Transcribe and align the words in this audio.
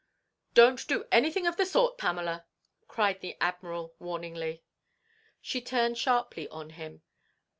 "Don't 0.55 0.87
do 0.87 1.05
anything 1.11 1.45
of 1.45 1.57
the 1.57 1.65
sort, 1.67 1.99
Pamela!" 1.99 2.47
cried 2.87 3.21
the 3.21 3.37
Admiral, 3.39 3.93
warningly. 3.99 4.63
She 5.41 5.61
turned 5.61 5.99
sharply 5.99 6.47
on 6.49 6.71
him. 6.71 7.03